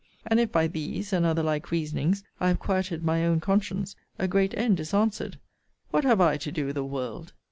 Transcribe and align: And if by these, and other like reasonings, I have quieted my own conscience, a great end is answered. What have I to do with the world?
And 0.25 0.39
if 0.39 0.51
by 0.51 0.65
these, 0.65 1.13
and 1.13 1.27
other 1.27 1.43
like 1.43 1.69
reasonings, 1.69 2.23
I 2.39 2.47
have 2.47 2.57
quieted 2.57 3.03
my 3.03 3.23
own 3.23 3.39
conscience, 3.39 3.95
a 4.17 4.27
great 4.27 4.57
end 4.57 4.79
is 4.79 4.95
answered. 4.95 5.37
What 5.91 6.05
have 6.05 6.19
I 6.19 6.37
to 6.37 6.51
do 6.51 6.65
with 6.65 6.73
the 6.75 6.83
world? 6.83 7.33